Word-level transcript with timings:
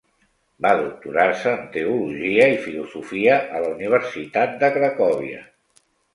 Va 0.65 0.69
doctorar-se 0.77 1.53
en 1.57 1.67
teologia 1.75 2.47
i 2.55 2.57
filosofia 2.65 3.37
a 3.59 3.63
la 3.67 3.71
Universitat 3.75 4.59
de 4.65 4.73
Cracòvia. 4.81 5.45